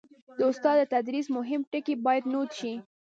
[0.37, 2.73] د استاد د تدریس مهم ټکي باید نوټ شي.